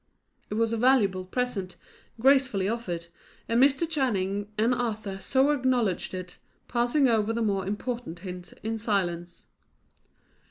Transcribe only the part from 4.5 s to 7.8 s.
and Arthur so acknowledged it, passing over the more